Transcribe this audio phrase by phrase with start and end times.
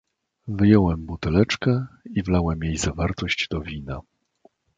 [0.47, 4.01] "Wyjąłem buteleczkę i wlałem jej zawartość do wina."